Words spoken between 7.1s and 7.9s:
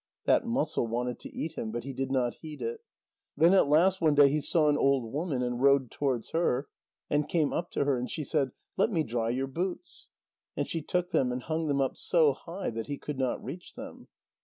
came up to